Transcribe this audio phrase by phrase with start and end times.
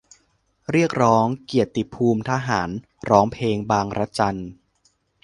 [0.71, 2.69] เรียกร้องเกียรติภูมิทหาร
[3.09, 4.37] ร้องเพลงบางระจัน